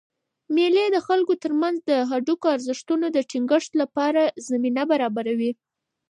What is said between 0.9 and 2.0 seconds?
د خلکو ترمنځ د